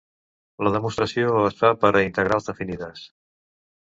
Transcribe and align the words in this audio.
La 0.67 0.71
demostració 0.75 1.35
es 1.49 1.59
fa 1.59 1.71
per 1.85 1.91
a 1.91 2.03
integrals 2.07 2.51
definides. 2.51 3.05